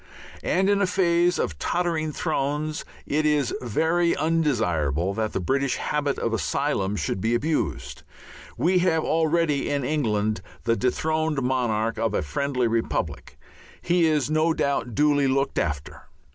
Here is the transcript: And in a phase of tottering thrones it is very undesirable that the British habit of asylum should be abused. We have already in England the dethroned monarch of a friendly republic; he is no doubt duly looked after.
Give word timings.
And 0.41 0.67
in 0.67 0.81
a 0.81 0.87
phase 0.87 1.37
of 1.37 1.59
tottering 1.59 2.11
thrones 2.11 2.83
it 3.05 3.23
is 3.23 3.53
very 3.61 4.15
undesirable 4.15 5.13
that 5.13 5.31
the 5.33 5.39
British 5.39 5.75
habit 5.75 6.17
of 6.17 6.33
asylum 6.33 6.95
should 6.95 7.21
be 7.21 7.35
abused. 7.35 8.01
We 8.57 8.79
have 8.79 9.03
already 9.03 9.69
in 9.69 9.83
England 9.83 10.41
the 10.63 10.75
dethroned 10.75 11.43
monarch 11.43 11.99
of 11.99 12.15
a 12.15 12.23
friendly 12.23 12.67
republic; 12.67 13.37
he 13.79 14.07
is 14.07 14.27
no 14.27 14.55
doubt 14.55 14.95
duly 14.95 15.27
looked 15.27 15.59
after. 15.59 16.07